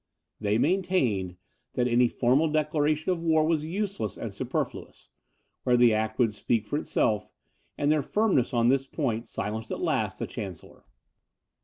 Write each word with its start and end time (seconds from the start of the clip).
They 0.39 0.57
maintained, 0.57 1.37
that 1.75 1.87
any 1.87 2.07
formal 2.07 2.47
declaration 2.51 3.11
of 3.11 3.21
war 3.21 3.45
was 3.45 3.65
useless 3.65 4.17
and 4.17 4.33
superfluous, 4.33 5.09
where 5.61 5.77
the 5.77 5.93
act 5.93 6.17
would 6.17 6.33
speak 6.33 6.65
for 6.65 6.79
itself, 6.79 7.31
and 7.77 7.91
their 7.91 8.01
firmness 8.01 8.51
on 8.51 8.69
this 8.69 8.87
point 8.87 9.27
silenced 9.27 9.69
at 9.71 9.79
last 9.79 10.17
the 10.17 10.25
chancellor. 10.25 10.85